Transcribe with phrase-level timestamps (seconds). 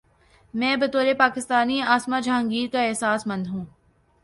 [0.53, 3.65] میں بطور پاکستانی عاصمہ جہانگیر کا احساس مند ہوں۔